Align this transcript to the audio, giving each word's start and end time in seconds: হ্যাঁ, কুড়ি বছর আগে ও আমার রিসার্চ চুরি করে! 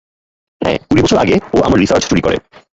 হ্যাঁ, 0.61 0.77
কুড়ি 0.87 1.01
বছর 1.03 1.17
আগে 1.17 1.35
ও 1.53 1.67
আমার 1.67 1.79
রিসার্চ 1.79 2.03
চুরি 2.09 2.21
করে! 2.21 2.37